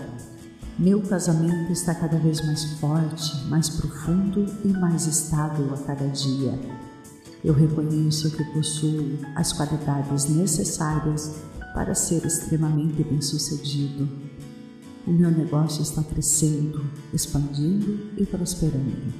Meu 0.78 1.02
casamento 1.02 1.72
está 1.72 1.92
cada 1.92 2.16
vez 2.18 2.40
mais 2.46 2.64
forte, 2.74 3.44
mais 3.48 3.68
profundo 3.68 4.46
e 4.64 4.68
mais 4.68 5.08
estável 5.08 5.74
a 5.74 5.78
cada 5.78 6.06
dia. 6.06 6.56
Eu 7.42 7.52
reconheço 7.52 8.30
que 8.30 8.44
possuo 8.52 9.18
as 9.34 9.52
qualidades 9.52 10.26
necessárias 10.26 11.34
para 11.74 11.96
ser 11.96 12.24
extremamente 12.24 13.02
bem-sucedido 13.02 14.08
O 15.04 15.10
meu 15.10 15.30
negócio 15.32 15.82
está 15.82 16.00
crescendo, 16.02 16.84
expandindo 17.12 18.10
e 18.16 18.24
prosperando. 18.24 19.12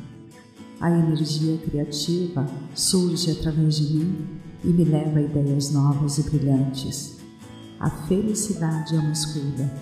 A 0.80 0.90
energia 0.90 1.58
criativa 1.58 2.46
surge 2.74 3.32
através 3.32 3.76
de 3.76 3.94
mim 3.94 4.26
e 4.62 4.68
me 4.68 4.84
leva 4.84 5.18
a 5.18 5.22
ideias 5.22 5.70
novas 5.70 6.18
e 6.18 6.22
brilhantes. 6.22 7.16
A 7.80 7.90
felicidade 7.90 8.94
é 8.94 8.98
uma 9.00 9.12
escolha. 9.12 9.72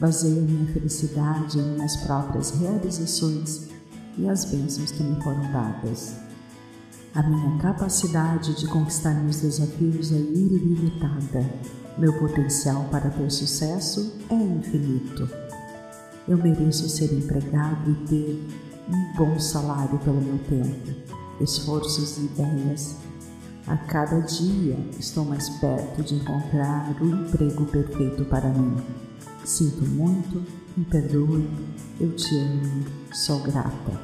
Baseio 0.00 0.42
minha 0.42 0.66
felicidade 0.72 1.58
em 1.60 1.62
minhas 1.62 1.96
próprias 1.98 2.50
realizações 2.50 3.68
e 4.18 4.28
as 4.28 4.44
bênçãos 4.46 4.90
que 4.90 5.02
me 5.02 5.22
foram 5.22 5.52
dadas. 5.52 6.16
A 7.14 7.22
minha 7.22 7.56
capacidade 7.58 8.54
de 8.58 8.66
conquistar 8.66 9.14
meus 9.14 9.40
desafios 9.40 10.12
é 10.12 10.16
ilimitada. 10.16 11.48
Meu 11.98 12.12
potencial 12.12 12.84
para 12.90 13.08
ter 13.08 13.30
sucesso 13.30 14.18
é 14.28 14.34
infinito. 14.34 15.26
Eu 16.28 16.36
mereço 16.36 16.86
ser 16.90 17.10
empregado 17.10 17.90
e 17.90 17.94
ter 18.06 18.48
um 18.86 19.16
bom 19.16 19.38
salário 19.40 19.98
pelo 20.00 20.20
meu 20.20 20.38
tempo, 20.40 20.94
esforços 21.40 22.18
e 22.18 22.26
ideias. 22.26 22.96
A 23.66 23.78
cada 23.78 24.20
dia 24.20 24.76
estou 24.98 25.24
mais 25.24 25.48
perto 25.48 26.02
de 26.02 26.16
encontrar 26.16 26.94
o 27.00 27.06
emprego 27.06 27.64
perfeito 27.64 28.26
para 28.26 28.50
mim. 28.50 28.76
Sinto 29.42 29.82
muito, 29.86 30.44
me 30.76 30.84
perdoe, 30.84 31.48
eu 31.98 32.14
te 32.14 32.36
amo, 32.36 32.84
sou 33.14 33.40
grata. 33.40 33.98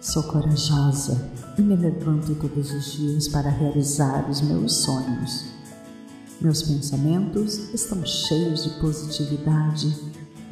Sou 0.00 0.22
corajosa 0.22 1.28
e 1.58 1.62
me 1.62 1.74
levanto 1.74 2.36
todos 2.36 2.72
os 2.72 2.92
dias 2.92 3.26
para 3.26 3.50
realizar 3.50 4.30
os 4.30 4.40
meus 4.42 4.72
sonhos. 4.76 5.55
Meus 6.38 6.62
pensamentos 6.62 7.72
estão 7.72 8.04
cheios 8.04 8.64
de 8.64 8.70
positividade 8.78 9.96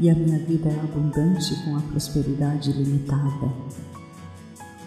e 0.01 0.09
a 0.09 0.15
minha 0.15 0.39
vida 0.39 0.71
é 0.71 0.81
abundante 0.81 1.55
com 1.63 1.77
a 1.77 1.81
prosperidade 1.83 2.73
limitada. 2.73 3.53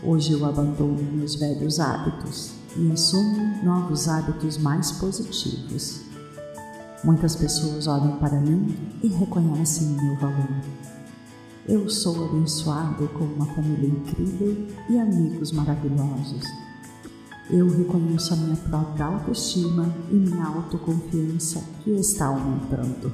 Hoje 0.01 0.31
eu 0.31 0.43
abandono 0.43 1.03
meus 1.13 1.35
velhos 1.35 1.79
hábitos 1.79 2.53
e 2.75 2.91
assumo 2.91 3.63
novos 3.63 4.07
hábitos 4.07 4.57
mais 4.57 4.91
positivos. 4.93 6.01
Muitas 7.03 7.35
pessoas 7.35 7.85
olham 7.85 8.17
para 8.17 8.39
mim 8.39 8.75
e 9.03 9.07
reconhecem 9.07 9.89
o 9.89 10.03
meu 10.03 10.15
valor. 10.15 10.61
Eu 11.67 11.87
sou 11.91 12.25
abençoado 12.25 13.07
com 13.09 13.23
uma 13.23 13.45
família 13.53 13.87
incrível 13.87 14.67
e 14.89 14.97
amigos 14.97 15.51
maravilhosos. 15.51 16.43
Eu 17.49 17.69
reconheço 17.69 18.33
a 18.33 18.37
minha 18.37 18.55
própria 18.57 19.05
autoestima 19.05 19.93
e 20.11 20.15
minha 20.15 20.45
autoconfiança 20.45 21.63
que 21.83 21.91
está 21.91 22.27
aumentando. 22.27 23.13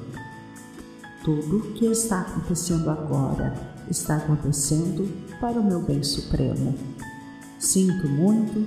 Tudo 1.24 1.58
o 1.58 1.72
que 1.72 1.86
está 1.86 2.20
acontecendo 2.22 2.90
agora 2.90 3.54
está 3.88 4.16
acontecendo 4.16 5.08
para 5.40 5.60
o 5.60 5.64
meu 5.64 5.82
bem 5.82 6.02
supremo. 6.02 6.74
Sinto 7.58 8.08
muito, 8.08 8.58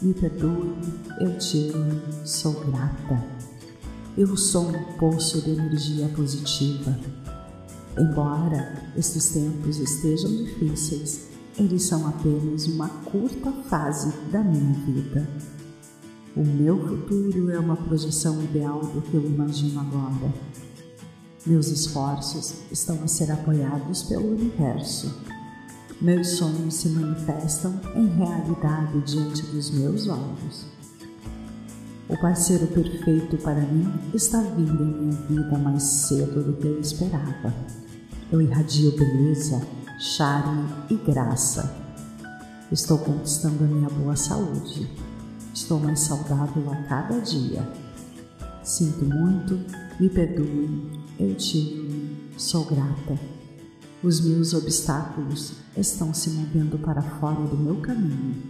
me 0.00 0.14
perdoe, 0.14 0.72
eu 1.20 1.36
te 1.38 1.70
amo, 1.74 2.00
sou 2.24 2.52
grata. 2.64 3.22
Eu 4.16 4.36
sou 4.36 4.68
um 4.68 4.84
poço 4.98 5.42
de 5.42 5.50
energia 5.50 6.08
positiva 6.08 6.96
Embora 7.98 8.80
estes 8.96 9.30
tempos 9.30 9.78
estejam 9.78 10.30
difíceis, 10.30 11.27
eles 11.58 11.82
são 11.84 12.06
apenas 12.06 12.66
uma 12.66 12.88
curta 12.88 13.50
fase 13.68 14.12
da 14.30 14.42
minha 14.42 14.72
vida. 14.84 15.28
O 16.36 16.44
meu 16.44 16.78
futuro 16.86 17.50
é 17.50 17.58
uma 17.58 17.76
projeção 17.76 18.40
ideal 18.42 18.80
do 18.80 19.02
que 19.02 19.14
eu 19.14 19.26
imagino 19.26 19.80
agora. 19.80 20.32
Meus 21.44 21.68
esforços 21.68 22.54
estão 22.70 23.02
a 23.02 23.08
ser 23.08 23.32
apoiados 23.32 24.04
pelo 24.04 24.32
universo. 24.32 25.12
Meus 26.00 26.28
sonhos 26.36 26.74
se 26.74 26.90
manifestam 26.90 27.80
em 27.96 28.06
realidade 28.06 29.00
diante 29.00 29.42
dos 29.46 29.70
meus 29.70 30.06
olhos. 30.06 30.66
O 32.08 32.16
parceiro 32.20 32.66
perfeito 32.68 33.36
para 33.38 33.60
mim 33.60 33.92
está 34.14 34.40
vindo 34.40 34.82
em 34.82 34.94
minha 34.94 35.22
vida 35.22 35.58
mais 35.58 35.82
cedo 35.82 36.44
do 36.44 36.52
que 36.54 36.66
eu 36.66 36.80
esperava. 36.80 37.52
Eu 38.30 38.40
irradio 38.40 38.96
beleza, 38.96 39.60
charme 39.98 40.64
e 40.88 40.94
graça. 40.94 41.74
Estou 42.70 42.98
conquistando 42.98 43.64
a 43.64 43.66
minha 43.66 43.88
boa 43.88 44.14
saúde. 44.14 44.88
Estou 45.52 45.80
mais 45.80 45.98
saudável 46.00 46.70
a 46.70 46.76
cada 46.84 47.20
dia. 47.20 47.68
Sinto 48.62 49.04
muito, 49.04 49.58
me 49.98 50.08
perdoe, 50.08 51.02
eu 51.18 51.34
te 51.34 51.80
amo, 51.80 52.16
sou 52.38 52.64
grata. 52.64 53.18
Os 54.00 54.20
meus 54.20 54.54
obstáculos 54.54 55.54
estão 55.76 56.14
se 56.14 56.30
movendo 56.30 56.78
para 56.78 57.02
fora 57.02 57.42
do 57.46 57.56
meu 57.56 57.76
caminho 57.76 58.40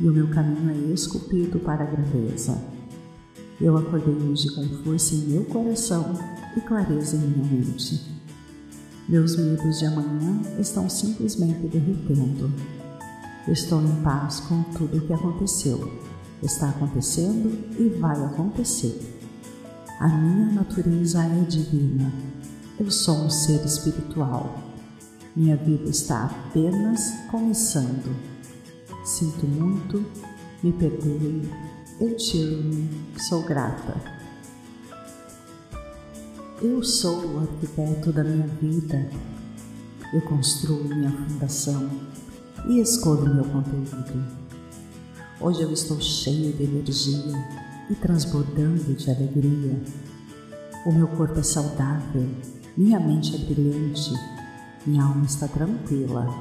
e 0.00 0.08
o 0.08 0.12
meu 0.12 0.28
caminho 0.28 0.70
é 0.70 0.94
esculpido 0.94 1.58
para 1.58 1.84
a 1.84 1.86
grandeza. 1.86 2.56
Eu 3.60 3.76
acordei 3.76 4.14
hoje 4.14 4.48
com 4.54 4.66
força 4.82 5.14
em 5.14 5.18
meu 5.18 5.44
coração 5.44 6.14
e 6.56 6.60
clareza 6.62 7.16
em 7.16 7.20
minha 7.20 7.44
mente. 7.44 8.11
Meus 9.08 9.36
medos 9.36 9.80
de 9.80 9.86
amanhã 9.86 10.40
estão 10.60 10.88
simplesmente 10.88 11.66
derretendo. 11.66 12.52
Estou 13.48 13.82
em 13.82 14.02
paz 14.02 14.40
com 14.40 14.62
tudo 14.62 14.98
o 14.98 15.00
que 15.00 15.12
aconteceu, 15.12 15.92
está 16.40 16.68
acontecendo 16.68 17.50
e 17.78 17.88
vai 17.98 18.16
acontecer. 18.24 19.18
A 19.98 20.08
minha 20.08 20.52
natureza 20.52 21.24
é 21.24 21.44
divina. 21.44 22.12
Eu 22.78 22.90
sou 22.90 23.24
um 23.24 23.30
ser 23.30 23.64
espiritual. 23.64 24.62
Minha 25.34 25.56
vida 25.56 25.90
está 25.90 26.26
apenas 26.26 27.12
começando. 27.28 28.14
Sinto 29.04 29.46
muito, 29.46 30.04
me 30.62 30.72
perdoe, 30.72 31.50
eu 32.00 32.16
te 32.16 32.40
amo, 32.40 32.88
sou 33.18 33.42
grata. 33.42 34.21
Eu 36.64 36.80
sou 36.84 37.26
o 37.26 37.40
arquiteto 37.40 38.12
da 38.12 38.22
minha 38.22 38.46
vida. 38.46 39.10
Eu 40.14 40.20
construo 40.20 40.84
minha 40.84 41.10
fundação 41.10 41.90
e 42.68 42.78
escolho 42.78 43.34
meu 43.34 43.44
conteúdo. 43.46 44.24
Hoje 45.40 45.62
eu 45.62 45.72
estou 45.72 46.00
cheio 46.00 46.52
de 46.52 46.62
energia 46.62 47.34
e 47.90 47.96
transbordando 47.96 48.94
de 48.94 49.10
alegria. 49.10 49.82
O 50.86 50.92
meu 50.92 51.08
corpo 51.08 51.40
é 51.40 51.42
saudável, 51.42 52.28
minha 52.76 53.00
mente 53.00 53.34
é 53.34 53.38
brilhante, 53.38 54.12
minha 54.86 55.02
alma 55.02 55.24
está 55.24 55.48
tranquila. 55.48 56.32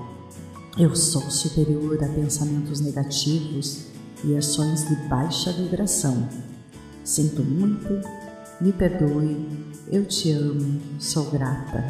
Eu 0.78 0.96
sou 0.96 1.32
superior 1.32 1.98
a 2.04 2.08
pensamentos 2.10 2.80
negativos 2.80 3.88
e 4.24 4.38
ações 4.38 4.88
de 4.88 4.96
baixa 5.08 5.52
vibração. 5.52 6.30
Sinto 7.04 7.42
muito, 7.42 7.88
me 8.62 8.72
perdoe 8.72 9.72
eu 9.92 10.06
te 10.06 10.32
amo, 10.32 10.80
sou 11.00 11.30
grata. 11.30 11.84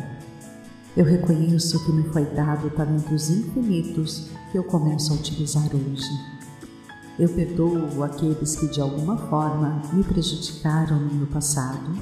Eu 0.98 1.06
reconheço 1.06 1.86
que 1.86 1.92
me 1.92 2.04
foi 2.10 2.26
dado 2.26 2.68
talentos 2.72 3.30
infinitos 3.30 4.30
que 4.52 4.58
eu 4.58 4.64
começo 4.64 5.14
a 5.14 5.18
utilizar 5.18 5.70
hoje. 5.76 6.10
Eu 7.20 7.30
perdoo 7.30 8.04
aqueles 8.04 8.56
que 8.56 8.68
de 8.68 8.82
alguma 8.82 9.18
forma 9.18 9.84
me 9.94 10.04
prejudicaram 10.04 10.98
no 10.98 11.14
meu 11.14 11.28
passado 11.28 11.96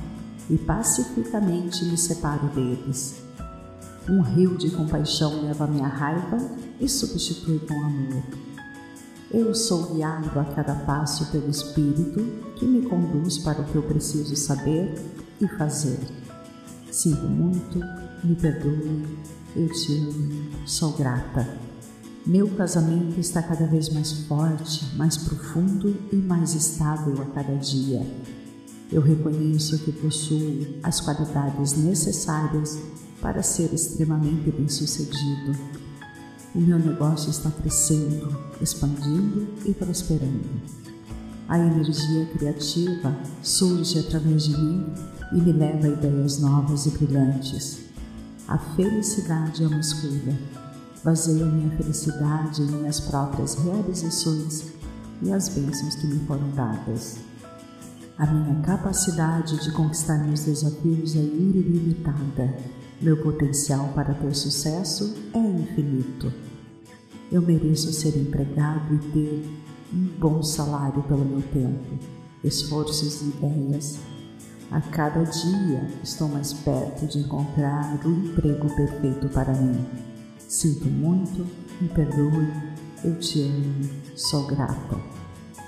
e 0.50 0.58
pacificamente 0.58 1.84
me 1.84 1.98
separo 1.98 2.48
deles. 2.56 3.22
Um 4.08 4.22
rio 4.22 4.58
de 4.58 4.70
compaixão 4.70 5.42
leva 5.42 5.68
minha 5.68 5.90
raiva 5.90 6.38
e 6.80 6.88
substitui 6.88 7.60
com 7.60 7.74
amor. 7.74 8.24
Eu 9.32 9.54
sou 9.54 9.94
guiado 9.94 10.40
a 10.40 10.44
cada 10.44 10.74
passo 10.74 11.32
pelo 11.32 11.52
Espírito 11.52 12.20
que 12.56 12.66
me 12.66 12.82
conduz 12.82 13.38
para 13.38 13.62
o 13.62 13.66
que 13.66 13.76
eu 13.76 13.84
preciso 13.84 14.36
saber 14.36 14.96
e 15.40 15.48
fazer. 15.48 16.00
Sinto 16.92 17.28
muito, 17.28 17.80
me 18.24 18.34
perdoe, 18.34 19.06
eu 19.56 19.72
te 19.72 19.98
amo, 20.00 20.50
sou 20.66 20.94
grata. 20.94 21.48
Meu 22.26 22.50
casamento 22.56 23.20
está 23.20 23.44
cada 23.44 23.68
vez 23.68 23.90
mais 23.90 24.12
forte, 24.24 24.84
mais 24.96 25.16
profundo 25.16 25.96
e 26.12 26.16
mais 26.16 26.56
estável 26.56 27.22
a 27.22 27.26
cada 27.26 27.56
dia. 27.56 28.04
Eu 28.92 29.04
reconheço 29.04 29.78
que 29.78 29.92
possuo 29.92 30.66
as 30.82 31.00
qualidades 31.02 31.74
necessárias 31.74 32.80
para 33.22 33.44
ser 33.44 33.72
extremamente 33.76 34.50
bem-sucedido. 34.50 35.56
O 36.56 36.60
meu 36.60 36.80
negócio 36.80 37.30
está 37.30 37.52
crescendo, 37.52 38.36
expandindo 38.60 39.48
e 39.66 39.74
prosperando. 39.74 40.50
A 41.48 41.60
energia 41.60 42.26
criativa 42.28 43.16
surge 43.44 44.00
através 44.00 44.46
de 44.46 44.58
mim 44.58 44.86
e 45.32 45.36
me 45.36 45.52
leva 45.52 45.86
a 45.86 45.90
ideias 45.90 46.40
novas 46.40 46.88
e 46.88 46.92
brilhantes. 46.92 47.82
A 48.48 48.58
felicidade 48.58 49.64
é 49.64 49.68
uma 49.68 49.80
escolha. 49.80 50.38
Baseio 51.04 51.46
minha 51.46 51.70
felicidade 51.78 52.64
em 52.64 52.66
minhas 52.66 53.00
próprias 53.00 53.54
realizações 53.56 54.66
e 55.22 55.32
as 55.32 55.50
bênçãos 55.50 55.96
que 55.96 56.08
me 56.08 56.20
foram 56.26 56.50
dadas. 56.52 57.18
A 58.18 58.26
minha 58.26 58.60
capacidade 58.62 59.64
de 59.64 59.72
conquistar 59.72 60.18
meus 60.18 60.44
desafios 60.44 61.16
é 61.16 61.20
ilimitada. 61.20 62.58
Meu 63.02 63.16
potencial 63.16 63.94
para 63.96 64.14
ter 64.14 64.36
sucesso 64.36 65.16
é 65.34 65.40
infinito. 65.40 66.34
Eu 67.32 67.42
mereço 67.42 67.94
ser 67.94 68.18
empregado 68.18 68.94
e 68.94 68.98
ter 68.98 69.50
um 69.94 70.06
bom 70.20 70.44
salário 70.44 71.02
pelo 71.04 71.24
meu 71.24 71.42
tempo, 71.42 71.98
esforços 72.44 73.22
e 73.22 73.26
ideias. 73.30 74.00
A 74.70 74.82
cada 74.82 75.24
dia 75.24 75.90
estou 76.04 76.28
mais 76.28 76.52
perto 76.52 77.08
de 77.08 77.20
encontrar 77.20 78.06
o 78.06 78.10
emprego 78.10 78.70
perfeito 78.76 79.30
para 79.30 79.54
mim. 79.54 79.86
Sinto 80.46 80.90
muito, 80.90 81.48
me 81.80 81.88
perdoe, 81.88 82.52
eu 83.06 83.18
te 83.18 83.44
amo, 83.44 83.90
sou 84.14 84.46
grata. 84.46 84.98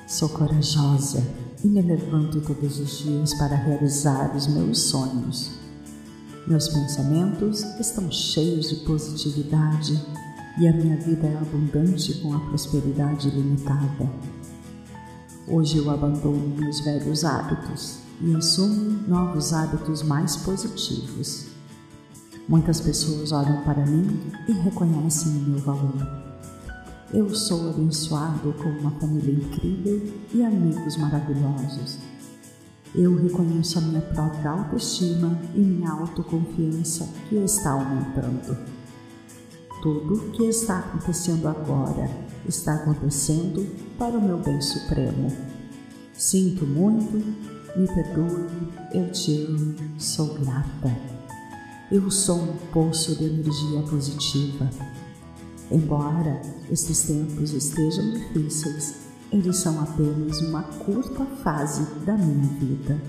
Sou 0.06 0.28
corajosa 0.28 1.24
e 1.64 1.68
me 1.68 1.82
levanto 1.82 2.42
todos 2.42 2.78
os 2.78 3.00
dias 3.00 3.34
para 3.36 3.56
realizar 3.56 4.36
os 4.36 4.48
meus 4.48 4.82
sonhos. 4.82 5.61
Meus 6.48 6.68
pensamentos 6.70 7.62
estão 7.80 8.12
cheios 8.12 8.70
de 8.70 8.78
positividade 8.78 9.94
e 10.60 10.68
a 10.68 10.74
minha 10.74 10.98
vida 10.98 11.28
é 11.28 11.38
abundante 11.38 12.16
com 12.16 12.34
a 12.34 12.40
prosperidade 12.40 13.30
limitada. 13.30 14.10
Hoje 15.48 15.78
eu 15.78 15.90
abandono 15.92 16.56
meus 16.58 16.80
velhos 16.80 17.24
hábitos 17.24 18.00
e 18.22 18.36
assumo 18.36 19.08
novos 19.08 19.54
hábitos 19.54 20.02
mais 20.02 20.36
positivos. 20.38 21.46
Muitas 22.50 22.82
pessoas 22.82 23.32
olham 23.32 23.64
para 23.64 23.86
mim 23.86 24.20
e 24.48 24.52
reconhecem 24.52 25.32
o 25.32 25.50
meu 25.50 25.60
valor. 25.60 26.22
Eu 27.14 27.34
sou 27.36 27.70
abençoado 27.70 28.52
com 28.54 28.70
uma 28.70 28.92
família 29.00 29.34
incrível 29.34 30.12
e 30.34 30.44
amigos 30.44 30.98
maravilhosos. 30.98 32.11
Eu 32.94 33.16
reconheço 33.16 33.80
a 33.80 33.82
minha 33.82 34.02
própria 34.02 34.52
autoestima 34.52 35.40
e 35.56 35.60
minha 35.60 35.90
autoconfiança 35.90 37.08
que 37.30 37.36
está 37.38 37.72
aumentando. 37.72 38.58
Tudo 39.82 40.16
o 40.16 40.32
que 40.32 40.44
está 40.44 40.80
acontecendo 40.80 41.48
agora 41.48 42.10
está 42.46 42.76
acontecendo 42.76 43.66
para 43.98 44.18
o 44.18 44.22
meu 44.22 44.38
bem 44.40 44.60
supremo. 44.60 45.32
Sinto 46.14 46.66
muito, 46.66 47.16
me 47.78 47.88
perdoe, 47.88 48.48
eu 48.94 49.10
te 49.12 49.46
amo, 49.46 49.76
sou 49.98 50.34
grata. 50.36 50.94
Eu 51.90 52.12
sou 52.12 52.42
um 52.42 52.58
poço 52.74 53.16
de 53.16 53.24
energia 53.24 53.82
positiva. 53.90 54.70
Embora 55.72 56.42
estes 56.70 57.04
tempos 57.04 57.54
estejam 57.54 58.12
difíceis, 58.12 59.11
eles 59.32 59.58
são 59.58 59.80
apenas 59.82 60.42
uma 60.42 60.64
curta 60.64 61.26
fase 61.44 61.84
da 62.06 62.18
minha 62.18 62.48
vida. 62.60 63.02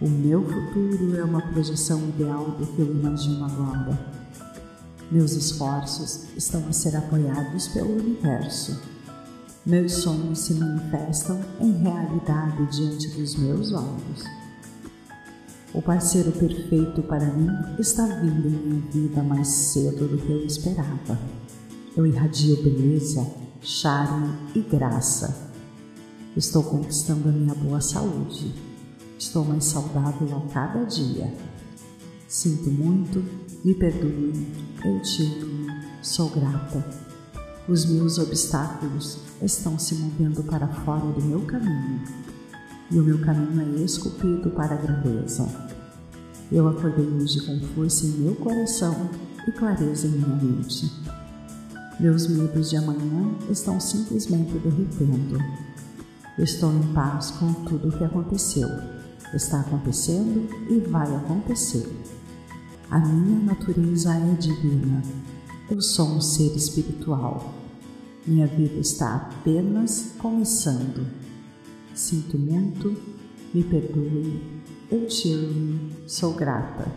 O 0.00 0.08
meu 0.08 0.42
futuro 0.42 1.16
é 1.16 1.22
uma 1.22 1.40
projeção 1.40 2.00
ideal 2.08 2.50
do 2.58 2.66
que 2.66 2.80
eu 2.80 2.90
imagino 2.90 3.44
agora. 3.44 3.98
Meus 5.12 5.32
esforços 5.32 6.24
estão 6.36 6.66
a 6.68 6.72
ser 6.72 6.96
apoiados 6.96 7.68
pelo 7.68 7.98
universo. 8.00 8.80
Meus 9.64 9.92
sonhos 9.92 10.40
se 10.40 10.54
manifestam 10.54 11.40
em 11.60 11.70
realidade 11.70 12.66
diante 12.76 13.08
dos 13.10 13.36
meus 13.36 13.72
olhos. 13.72 14.24
O 15.72 15.80
parceiro 15.80 16.32
perfeito 16.32 17.00
para 17.02 17.26
mim 17.26 17.48
está 17.78 18.04
vindo 18.06 18.48
em 18.48 18.50
minha 18.50 18.80
vida 18.90 19.22
mais 19.22 19.46
cedo 19.46 20.08
do 20.08 20.18
que 20.18 20.32
eu 20.32 20.44
esperava. 20.44 21.18
Eu 21.96 22.06
irradio 22.06 22.62
beleza, 22.62 23.24
charme 23.62 24.34
e 24.56 24.60
graça. 24.60 25.52
Estou 26.36 26.64
conquistando 26.64 27.28
a 27.28 27.32
minha 27.32 27.54
boa 27.54 27.80
saúde. 27.80 28.52
Estou 29.16 29.44
mais 29.44 29.64
saudável 29.64 30.36
a 30.36 30.52
cada 30.52 30.84
dia. 30.84 31.32
Sinto 32.26 32.70
muito, 32.70 33.22
me 33.64 33.74
perdoe, 33.74 34.48
eu 34.84 35.00
te 35.02 35.22
amo, 35.40 35.66
sou 36.02 36.28
grata. 36.30 36.84
Os 37.68 37.84
meus 37.84 38.18
obstáculos 38.18 39.18
estão 39.40 39.78
se 39.78 39.94
movendo 39.94 40.42
para 40.42 40.66
fora 40.66 41.06
do 41.12 41.22
meu 41.22 41.42
caminho 41.42 42.02
e 42.90 42.98
o 42.98 43.02
meu 43.02 43.18
caminho 43.20 43.78
é 43.78 43.82
esculpido 43.82 44.50
para 44.50 44.74
a 44.74 44.78
grandeza. 44.78 45.46
Eu 46.50 46.66
acordei 46.68 47.06
hoje 47.06 47.40
com 47.46 47.60
força 47.74 48.06
em 48.06 48.10
meu 48.10 48.34
coração 48.34 49.08
e 49.46 49.52
clareza 49.52 50.08
em 50.08 50.10
minha 50.10 50.36
mente. 50.36 51.01
Meus 52.02 52.26
medos 52.26 52.70
de 52.70 52.76
amanhã 52.76 53.32
estão 53.48 53.78
simplesmente 53.78 54.58
derretendo. 54.58 55.38
Estou 56.36 56.72
em 56.72 56.92
paz 56.92 57.30
com 57.30 57.52
tudo 57.62 57.90
o 57.90 57.92
que 57.96 58.02
aconteceu, 58.02 58.68
está 59.32 59.60
acontecendo 59.60 60.48
e 60.68 60.80
vai 60.80 61.06
acontecer. 61.14 61.88
A 62.90 62.98
minha 62.98 63.44
natureza 63.44 64.14
é 64.14 64.34
divina. 64.34 65.00
Eu 65.70 65.80
sou 65.80 66.08
um 66.08 66.20
ser 66.20 66.56
espiritual. 66.56 67.54
Minha 68.26 68.48
vida 68.48 68.80
está 68.80 69.14
apenas 69.14 70.14
começando. 70.18 71.06
Sinto 71.94 72.36
muito, 72.36 73.00
me 73.54 73.62
perdoe, 73.62 74.42
eu 74.90 75.06
te 75.06 75.32
amo, 75.32 75.78
sou 76.08 76.34
grata. 76.34 76.90